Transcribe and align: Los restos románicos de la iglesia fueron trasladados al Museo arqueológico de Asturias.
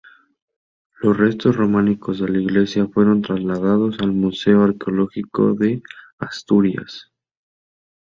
Los 1.03 1.15
restos 1.15 1.55
románicos 1.55 2.17
de 2.17 2.27
la 2.27 2.39
iglesia 2.41 2.87
fueron 2.87 3.21
trasladados 3.21 3.99
al 3.99 4.13
Museo 4.13 4.63
arqueológico 4.63 5.53
de 5.53 5.83
Asturias. 6.17 7.11